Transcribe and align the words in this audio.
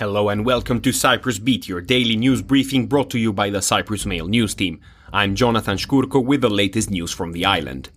Hello 0.00 0.30
and 0.30 0.46
welcome 0.46 0.80
to 0.80 0.92
Cyprus 0.92 1.38
Beat, 1.38 1.68
your 1.68 1.82
daily 1.82 2.16
news 2.16 2.40
briefing 2.40 2.86
brought 2.86 3.10
to 3.10 3.18
you 3.18 3.34
by 3.34 3.50
the 3.50 3.60
Cyprus 3.60 4.06
Mail 4.06 4.26
news 4.26 4.54
team. 4.54 4.80
I'm 5.12 5.34
Jonathan 5.34 5.76
Shkurko 5.76 6.24
with 6.24 6.40
the 6.40 6.48
latest 6.48 6.90
news 6.90 7.12
from 7.12 7.32
the 7.32 7.44
island. 7.44 7.90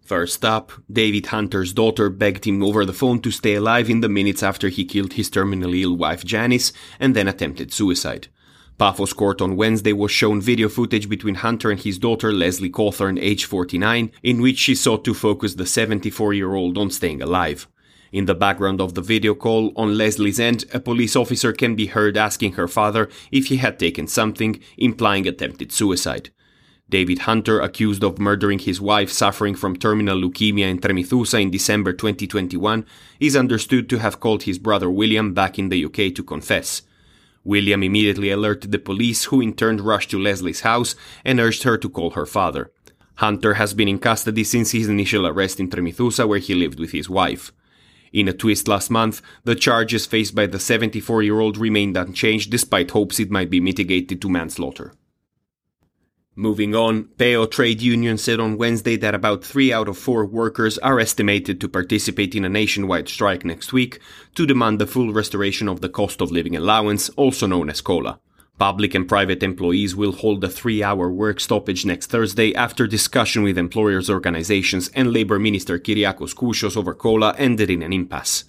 First 0.00 0.46
up, 0.46 0.72
David 0.90 1.26
Hunter's 1.26 1.74
daughter 1.74 2.08
begged 2.08 2.46
him 2.46 2.62
over 2.62 2.86
the 2.86 2.94
phone 2.94 3.20
to 3.20 3.30
stay 3.30 3.56
alive 3.56 3.90
in 3.90 4.00
the 4.00 4.08
minutes 4.08 4.42
after 4.42 4.70
he 4.70 4.86
killed 4.86 5.12
his 5.12 5.28
terminally 5.28 5.82
ill 5.82 5.94
wife 5.94 6.24
Janice 6.24 6.72
and 6.98 7.14
then 7.14 7.28
attempted 7.28 7.70
suicide. 7.70 8.28
Paphos 8.78 9.12
Court 9.12 9.42
on 9.42 9.56
Wednesday 9.56 9.92
was 9.92 10.12
shown 10.12 10.40
video 10.40 10.68
footage 10.68 11.08
between 11.08 11.34
Hunter 11.34 11.72
and 11.72 11.80
his 11.80 11.98
daughter 11.98 12.32
Leslie 12.32 12.70
Cawthorne, 12.70 13.18
age 13.18 13.44
49, 13.44 14.12
in 14.22 14.40
which 14.40 14.56
she 14.56 14.76
sought 14.76 15.04
to 15.04 15.14
focus 15.14 15.54
the 15.54 15.64
74-year-old 15.64 16.78
on 16.78 16.92
staying 16.92 17.20
alive. 17.20 17.66
In 18.12 18.26
the 18.26 18.36
background 18.36 18.80
of 18.80 18.94
the 18.94 19.02
video 19.02 19.34
call, 19.34 19.72
on 19.74 19.98
Leslie's 19.98 20.38
end, 20.38 20.64
a 20.72 20.78
police 20.78 21.16
officer 21.16 21.52
can 21.52 21.74
be 21.74 21.86
heard 21.86 22.16
asking 22.16 22.52
her 22.52 22.68
father 22.68 23.08
if 23.32 23.46
he 23.46 23.56
had 23.56 23.80
taken 23.80 24.06
something, 24.06 24.60
implying 24.76 25.26
attempted 25.26 25.72
suicide. 25.72 26.30
David 26.88 27.20
Hunter, 27.20 27.60
accused 27.60 28.04
of 28.04 28.20
murdering 28.20 28.60
his 28.60 28.80
wife 28.80 29.10
suffering 29.10 29.56
from 29.56 29.76
terminal 29.76 30.20
leukemia 30.20 30.70
in 30.70 30.78
Tremithusa 30.78 31.42
in 31.42 31.50
December 31.50 31.92
2021, 31.92 32.86
is 33.18 33.34
understood 33.34 33.90
to 33.90 33.98
have 33.98 34.20
called 34.20 34.44
his 34.44 34.60
brother 34.60 34.88
William 34.88 35.34
back 35.34 35.58
in 35.58 35.68
the 35.68 35.84
UK 35.84 36.14
to 36.14 36.22
confess. 36.22 36.82
William 37.48 37.82
immediately 37.82 38.30
alerted 38.30 38.72
the 38.72 38.78
police, 38.78 39.24
who 39.24 39.40
in 39.40 39.54
turn 39.54 39.78
rushed 39.78 40.10
to 40.10 40.18
Leslie's 40.18 40.60
house 40.60 40.94
and 41.24 41.40
urged 41.40 41.62
her 41.62 41.78
to 41.78 41.88
call 41.88 42.10
her 42.10 42.26
father. 42.26 42.70
Hunter 43.14 43.54
has 43.54 43.72
been 43.72 43.88
in 43.88 43.98
custody 43.98 44.44
since 44.44 44.72
his 44.72 44.86
initial 44.86 45.26
arrest 45.26 45.58
in 45.58 45.70
Tremithusa, 45.70 46.28
where 46.28 46.38
he 46.40 46.54
lived 46.54 46.78
with 46.78 46.92
his 46.92 47.08
wife. 47.08 47.50
In 48.12 48.28
a 48.28 48.34
twist 48.34 48.68
last 48.68 48.90
month, 48.90 49.22
the 49.44 49.54
charges 49.54 50.04
faced 50.04 50.34
by 50.34 50.46
the 50.46 50.58
74 50.58 51.22
year 51.22 51.40
old 51.40 51.56
remained 51.56 51.96
unchanged 51.96 52.50
despite 52.50 52.90
hopes 52.90 53.18
it 53.18 53.30
might 53.30 53.48
be 53.48 53.60
mitigated 53.60 54.20
to 54.20 54.28
manslaughter. 54.28 54.92
Moving 56.38 56.72
on, 56.72 57.06
PEO 57.18 57.46
trade 57.46 57.82
union 57.82 58.16
said 58.16 58.38
on 58.38 58.58
Wednesday 58.58 58.94
that 58.98 59.12
about 59.12 59.42
three 59.42 59.72
out 59.72 59.88
of 59.88 59.98
four 59.98 60.24
workers 60.24 60.78
are 60.78 61.00
estimated 61.00 61.60
to 61.60 61.68
participate 61.68 62.32
in 62.36 62.44
a 62.44 62.48
nationwide 62.48 63.08
strike 63.08 63.44
next 63.44 63.72
week 63.72 63.98
to 64.36 64.46
demand 64.46 64.78
the 64.78 64.86
full 64.86 65.12
restoration 65.12 65.68
of 65.68 65.80
the 65.80 65.88
cost 65.88 66.20
of 66.20 66.30
living 66.30 66.54
allowance, 66.54 67.08
also 67.16 67.48
known 67.48 67.68
as 67.68 67.80
COLA. 67.80 68.20
Public 68.56 68.94
and 68.94 69.08
private 69.08 69.42
employees 69.42 69.96
will 69.96 70.12
hold 70.12 70.44
a 70.44 70.48
three 70.48 70.80
hour 70.80 71.10
work 71.10 71.40
stoppage 71.40 71.84
next 71.84 72.06
Thursday 72.06 72.54
after 72.54 72.86
discussion 72.86 73.42
with 73.42 73.58
employers' 73.58 74.08
organizations 74.08 74.92
and 74.94 75.12
Labour 75.12 75.40
Minister 75.40 75.76
Kyriakos 75.76 76.36
Koushos 76.36 76.76
over 76.76 76.94
COLA 76.94 77.34
ended 77.36 77.68
in 77.68 77.82
an 77.82 77.92
impasse. 77.92 78.44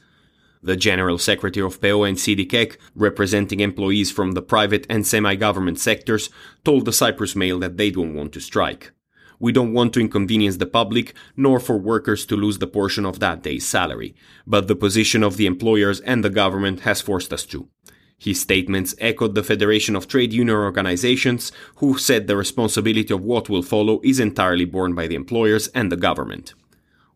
The 0.62 0.76
General 0.76 1.18
Secretary 1.18 1.66
of 1.66 1.80
PEO 1.80 2.04
and 2.04 2.18
CDKEK, 2.18 2.76
representing 2.94 3.62
employees 3.62 4.12
from 4.12 4.34
the 4.34 4.42
private 4.42 4.86
and 4.90 5.08
semi-government 5.08 5.80
sectors, 5.80 6.30
told 6.66 6.84
the 6.84 6.92
Cyprus 6.92 7.34
Mail 7.34 7.60
that 7.60 7.78
they 7.78 7.90
don't 7.90 8.14
want 8.14 8.34
to 8.34 8.42
strike. 8.42 8.92
We 9.40 9.54
don't 9.54 9.72
want 9.72 9.94
to 9.94 10.02
inconvenience 10.02 10.58
the 10.58 10.66
public, 10.66 11.14
nor 11.38 11.62
for 11.62 11.78
workers 11.78 12.26
to 12.26 12.36
lose 12.36 12.60
the 12.60 12.68
portion 12.68 13.06
of 13.06 13.20
that 13.20 13.42
day's 13.42 13.66
salary, 13.66 14.16
but 14.46 14.68
the 14.68 14.76
position 14.76 15.24
of 15.24 15.38
the 15.38 15.46
employers 15.46 16.02
and 16.02 16.26
the 16.26 16.30
government 16.30 16.82
has 16.82 17.00
forced 17.00 17.32
us 17.32 17.46
to. 17.46 17.70
His 18.18 18.42
statements 18.42 18.94
echoed 19.00 19.36
the 19.36 19.44
Federation 19.44 19.96
of 19.96 20.10
Trade 20.10 20.34
Union 20.34 20.58
Organizations, 20.58 21.54
who 21.76 21.98
said 21.98 22.28
the 22.28 22.36
responsibility 22.36 23.14
of 23.14 23.24
what 23.24 23.48
will 23.48 23.64
follow 23.64 24.02
is 24.04 24.20
entirely 24.20 24.66
borne 24.66 24.94
by 24.94 25.08
the 25.08 25.16
employers 25.16 25.70
and 25.70 25.90
the 25.90 25.96
government. 25.96 26.54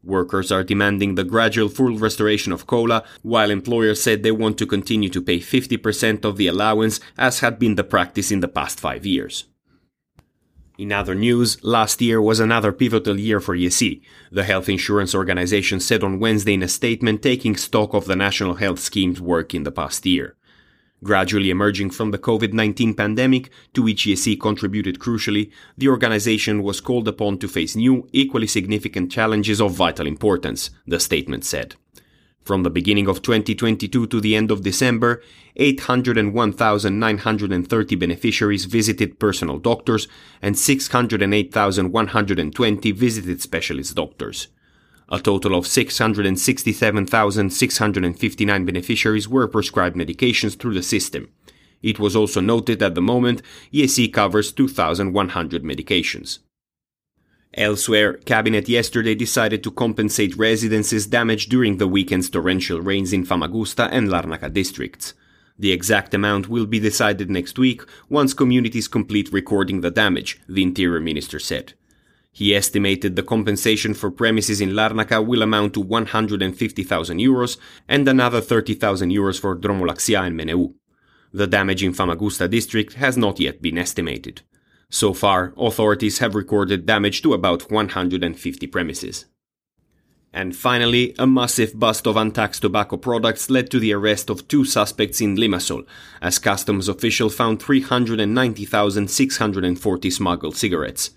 Workers 0.04 0.52
are 0.52 0.64
demanding 0.64 1.16
the 1.16 1.24
gradual 1.24 1.70
full 1.70 1.98
restoration 1.98 2.52
of 2.52 2.68
COLA, 2.68 3.04
while 3.22 3.50
employers 3.50 4.02
said 4.02 4.22
they 4.22 4.32
want 4.32 4.58
to 4.58 4.66
continue 4.66 5.10
to 5.10 5.22
pay 5.22 5.40
50% 5.40 6.26
of 6.26 6.36
the 6.36 6.48
allowance, 6.48 7.00
as 7.18 7.40
had 7.40 7.58
been 7.58 7.76
the 7.76 7.86
practice 7.86 8.30
in 8.30 8.42
the 8.42 8.50
past 8.50 8.80
five 8.82 9.06
years. 9.06 9.46
In 10.78 10.92
other 10.92 11.16
news, 11.16 11.64
last 11.64 12.02
year 12.02 12.22
was 12.22 12.40
another 12.40 12.74
pivotal 12.74 13.20
year 13.20 13.40
for 13.40 13.56
Gesy. 13.56 14.02
The 14.32 14.44
health 14.44 14.68
insurance 14.68 15.14
organization 15.14 15.80
said 15.80 16.04
on 16.04 16.20
Wednesday 16.20 16.56
in 16.56 16.64
a 16.64 16.68
statement 16.68 17.22
taking 17.22 17.56
stock 17.56 17.94
of 17.94 18.06
the 18.06 18.16
national 18.16 18.56
health 18.56 18.80
scheme's 18.80 19.22
work 19.22 19.54
in 19.54 19.64
the 19.64 19.72
past 19.72 20.06
year. 20.06 20.36
Gradually 21.04 21.50
emerging 21.50 21.90
from 21.90 22.12
the 22.12 22.18
COVID-19 22.18 22.96
pandemic, 22.96 23.50
to 23.74 23.82
which 23.82 24.06
Gesy 24.06 24.40
contributed 24.40 25.00
crucially, 25.00 25.52
the 25.78 25.90
organization 25.90 26.64
was 26.64 26.80
called 26.80 27.10
upon 27.10 27.40
to 27.40 27.50
face 27.50 27.76
new, 27.76 28.08
equally 28.14 28.48
significant 28.48 29.12
challenges 29.12 29.60
of 29.60 29.74
vital 29.74 30.08
importance, 30.08 30.70
the 30.88 31.02
statement 31.02 31.44
said. 31.44 31.76
From 32.42 32.64
the 32.64 32.70
beginning 32.70 33.10
of 33.10 33.22
2022 33.22 34.08
to 34.08 34.22
the 34.22 34.36
end 34.36 34.50
of 34.50 34.64
December, 34.64 35.22
801,930 35.58 37.96
beneficiaries 37.96 38.64
visited 38.66 39.20
personal 39.20 39.60
doctors 39.60 40.08
and 40.42 40.58
608,120 40.58 42.92
visited 42.92 43.42
specialist 43.42 43.96
doctors. 43.96 44.48
A 45.14 45.20
total 45.20 45.54
of 45.54 45.68
667,659 45.68 48.66
beneficiaries 48.66 49.30
were 49.30 49.48
prescribed 49.48 49.96
medications 49.96 50.58
through 50.58 50.74
the 50.74 50.82
system. 50.82 51.30
It 51.84 52.00
was 52.00 52.16
also 52.16 52.42
noted 52.42 52.82
at 52.82 52.96
the 52.96 53.02
moment 53.02 53.44
Gesy 53.72 54.12
covers 54.12 54.52
2,100 54.52 55.62
medications. 55.62 56.40
Elsewhere, 57.54 58.14
Cabinet 58.26 58.68
yesterday 58.68 59.14
decided 59.14 59.64
to 59.64 59.70
compensate 59.70 60.36
residences 60.36 61.06
damaged 61.06 61.52
during 61.52 61.78
the 61.78 61.88
weekend's 61.88 62.32
torrential 62.32 62.82
rains 62.82 63.14
in 63.14 63.24
Famagusta 63.24 63.90
and 63.92 64.10
Larnaca 64.10 64.52
districts. 64.52 65.14
The 65.60 65.72
exact 65.72 66.16
amount 66.16 66.50
will 66.50 66.66
be 66.66 66.80
decided 66.80 67.30
next 67.30 67.60
week 67.60 67.84
once 68.10 68.34
communities 68.34 68.88
complete 68.88 69.32
recording 69.32 69.82
the 69.82 69.92
damage, 69.92 70.40
the 70.50 70.64
Interior 70.64 71.00
Minister 71.00 71.38
said. 71.38 71.74
He 72.36 72.56
estimated 72.56 73.16
the 73.16 73.22
compensation 73.22 73.94
for 73.94 74.10
premises 74.10 74.60
in 74.60 74.72
Larnaca 74.72 75.24
will 75.24 75.44
amount 75.44 75.76
to 75.76 75.82
150,000 75.82 77.20
euros 77.20 77.58
and 77.88 78.08
another 78.08 78.42
30,000 78.42 79.12
euros 79.12 79.40
for 79.40 79.56
Dromolaxia 79.56 80.26
and 80.26 80.40
Meneou. 80.40 80.74
The 81.32 81.46
damage 81.46 81.84
in 81.84 81.94
Famagusta 81.94 82.50
district 82.50 82.94
has 82.94 83.18
not 83.18 83.40
yet 83.40 83.62
been 83.62 83.78
estimated. 83.78 84.42
So 84.90 85.14
far, 85.14 85.54
authorities 85.58 86.18
have 86.20 86.34
recorded 86.34 86.88
damage 86.88 87.22
to 87.22 87.34
about 87.34 87.72
150 87.72 88.68
premises. 88.68 89.26
And 90.34 90.56
finally, 90.56 91.14
a 91.20 91.28
massive 91.28 91.78
bust 91.80 92.08
of 92.08 92.18
untaxed 92.18 92.64
tobacco 92.64 92.98
products 92.98 93.52
led 93.52 93.70
to 93.70 93.80
the 93.80 93.94
arrest 93.94 94.32
of 94.32 94.48
two 94.48 94.66
suspects 94.66 95.22
in 95.22 95.36
Limassol, 95.36 95.86
as 96.20 96.40
customs 96.40 96.88
officials 96.88 97.36
found 97.36 97.62
390,640 97.62 100.10
smuggled 100.10 100.58
cigarettes. 100.58 101.12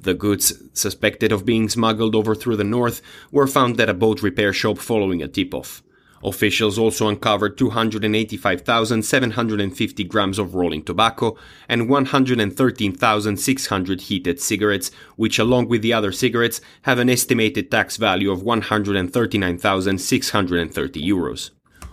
The 0.00 0.14
goods, 0.14 0.52
suspected 0.72 1.32
of 1.32 1.44
being 1.44 1.68
smuggled 1.68 2.14
over 2.14 2.34
through 2.34 2.56
the 2.56 2.64
north, 2.64 3.02
were 3.32 3.46
found 3.46 3.80
at 3.80 3.88
a 3.88 3.94
boat 3.94 4.22
repair 4.22 4.52
shop 4.52 4.78
following 4.78 5.22
a 5.22 5.28
tip-off. 5.28 5.82
Officials 6.22 6.78
also 6.78 7.08
uncovered 7.08 7.58
285,750 7.58 10.04
grams 10.04 10.38
of 10.38 10.54
rolling 10.54 10.82
tobacco 10.82 11.36
and 11.68 11.88
113,600 11.88 14.00
heated 14.02 14.38
cigarettes, 14.40 14.90
which 15.16 15.38
along 15.38 15.68
with 15.68 15.80
the 15.82 15.92
other 15.92 16.10
cigarettes 16.10 16.60
have 16.82 16.98
an 16.98 17.08
estimated 17.08 17.70
tax 17.70 17.96
value 17.96 18.32
of 18.32 18.42
139,630 18.42 21.08
euros. 21.08 21.50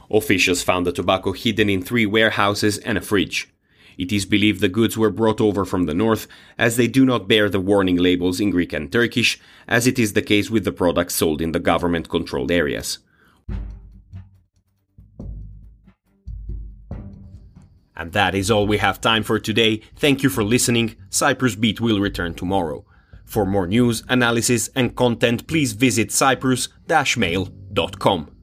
Officials 0.09 0.63
found 0.63 0.87
the 0.87 0.91
tobacco 0.91 1.31
hidden 1.31 1.69
in 1.69 1.83
three 1.83 2.05
warehouses 2.05 2.77
and 2.79 2.97
a 2.97 3.01
fridge. 3.01 3.49
It 3.97 4.11
is 4.11 4.25
believed 4.25 4.61
the 4.61 4.69
goods 4.69 4.97
were 4.97 5.09
brought 5.09 5.39
over 5.39 5.65
from 5.65 5.85
the 5.85 5.93
north, 5.93 6.27
as 6.57 6.77
they 6.77 6.87
do 6.87 7.05
not 7.05 7.27
bear 7.27 7.49
the 7.49 7.59
warning 7.59 7.97
labels 7.97 8.39
in 8.39 8.49
Greek 8.49 8.73
and 8.73 8.91
Turkish, 8.91 9.39
as 9.67 9.85
it 9.87 9.99
is 9.99 10.13
the 10.13 10.21
case 10.21 10.49
with 10.49 10.65
the 10.65 10.71
products 10.71 11.15
sold 11.15 11.41
in 11.41 11.51
the 11.51 11.59
government 11.59 12.09
controlled 12.09 12.51
areas. 12.51 12.99
And 17.97 18.11
that 18.11 18.35
is 18.35 18.51
all 18.51 18.67
we 18.67 18.79
have 18.79 18.99
time 18.99 19.23
for 19.23 19.39
today. 19.39 19.81
Thank 19.95 20.21
you 20.21 20.29
for 20.29 20.43
listening. 20.43 20.97
Cyprus 21.09 21.55
Beat 21.55 21.79
will 21.79 22.01
return 22.01 22.33
tomorrow. 22.33 22.83
For 23.23 23.45
more 23.45 23.67
news, 23.67 24.03
analysis, 24.09 24.69
and 24.75 24.93
content, 24.95 25.47
please 25.47 25.71
visit 25.73 26.11
cyprus-mail.com. 26.11 28.34